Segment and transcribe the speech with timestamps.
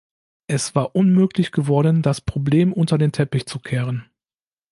[0.47, 4.09] Es war unmöglich geworden, das Problem unter den Teppich zu kehren.